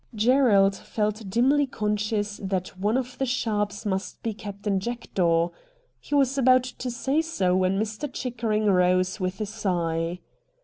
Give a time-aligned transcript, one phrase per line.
[0.15, 5.49] Gerald felt dimly conscious that one of the' sharps' must be Captain Jackdaw.
[5.99, 8.11] He was about to say so when Mr.
[8.11, 10.17] Chickering rose with a sigh.